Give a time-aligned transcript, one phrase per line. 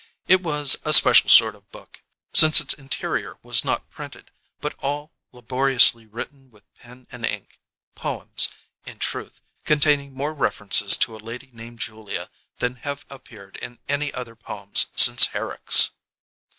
[0.27, 2.01] It was a special sort of book,
[2.33, 7.59] since its interior was not printed, but all laboriously written with pen and ink
[7.93, 8.49] poems,
[8.83, 14.11] in truth, containing more references to a lady named Julia than have appeared in any
[14.11, 15.91] other poems since Herrick's.